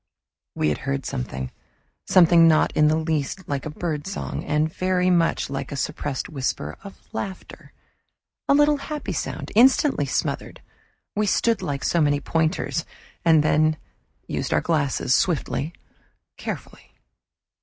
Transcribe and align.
We 0.55 0.69
had 0.69 0.79
heard 0.79 1.05
something: 1.05 1.51
something 2.07 2.47
not 2.47 2.75
in 2.75 2.87
the 2.87 2.95
least 2.97 3.47
like 3.47 3.67
a 3.67 3.69
birdsong, 3.69 4.43
and 4.43 4.73
very 4.73 5.11
much 5.11 5.47
like 5.47 5.71
a 5.71 5.75
suppressed 5.75 6.27
whisper 6.27 6.75
of 6.83 6.99
laughter 7.13 7.71
a 8.49 8.55
little 8.55 8.77
happy 8.77 9.13
sound, 9.13 9.51
instantly 9.53 10.07
smothered. 10.07 10.59
We 11.15 11.27
stood 11.27 11.61
like 11.61 11.83
so 11.83 12.01
many 12.01 12.19
pointers, 12.19 12.83
and 13.23 13.43
then 13.43 13.77
used 14.25 14.53
our 14.53 14.59
glasses, 14.61 15.13
swiftly, 15.13 15.71
carefully. 16.35 16.95